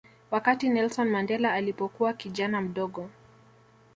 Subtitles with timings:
[0.31, 3.09] Wakati Nelson Mandela alipokuwa kijana mdogo